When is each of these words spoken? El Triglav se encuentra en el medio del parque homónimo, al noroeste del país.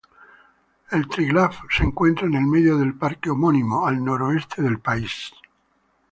El 0.89 1.07
Triglav 1.07 1.51
se 1.69 1.83
encuentra 1.83 2.25
en 2.25 2.33
el 2.33 2.45
medio 2.47 2.75
del 2.79 2.95
parque 2.95 3.29
homónimo, 3.29 3.85
al 3.85 4.03
noroeste 4.03 4.63
del 4.63 4.79
país. 4.79 5.31